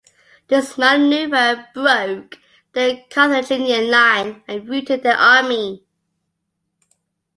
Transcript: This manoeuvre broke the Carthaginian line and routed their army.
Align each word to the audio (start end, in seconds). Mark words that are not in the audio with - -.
This 0.47 0.79
manoeuvre 0.79 1.69
broke 1.75 2.39
the 2.73 3.03
Carthaginian 3.11 3.91
line 3.91 4.41
and 4.47 4.67
routed 4.67 5.03
their 5.03 5.15
army. 5.15 5.83